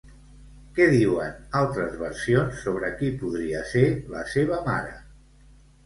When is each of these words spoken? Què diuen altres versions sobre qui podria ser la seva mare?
Què 0.77 0.87
diuen 0.93 1.35
altres 1.59 1.93
versions 2.01 2.65
sobre 2.65 2.91
qui 3.03 3.13
podria 3.23 3.65
ser 3.77 3.87
la 4.19 4.29
seva 4.37 4.63
mare? 4.73 4.95